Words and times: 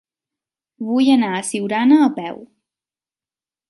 Vull 0.87 1.11
anar 1.17 1.31
a 1.35 1.43
Siurana 1.51 2.03
a 2.09 2.11
peu. 2.19 2.43